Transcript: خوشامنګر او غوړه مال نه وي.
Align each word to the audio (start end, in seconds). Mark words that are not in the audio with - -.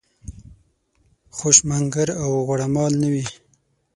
خوشامنګر 1.37 2.09
او 2.21 2.29
غوړه 2.45 2.67
مال 2.75 2.93
نه 3.01 3.09
وي. 3.13 3.25